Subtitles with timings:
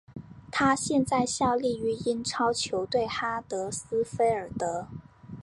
[0.51, 4.87] 他现在效力于英超球队哈德斯菲尔德。